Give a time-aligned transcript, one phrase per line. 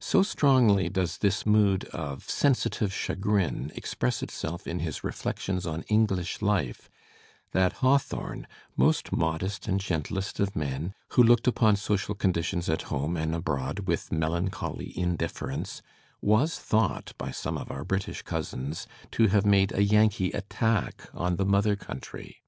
[0.00, 6.42] So strongly does this mood of sensitive chagrin express itself in his reflections on English
[6.42, 6.90] life
[7.52, 13.16] that Hawthorne, most modest and gentlest of men, who looked upon social conditions at home
[13.16, 15.80] and abroad with melancholy indiflFerence,
[16.20, 20.86] was thought by some of our British cousins to have made a Yankee attack on
[20.88, 22.42] Digitized by Google HAWTHORNE 79 the mother country.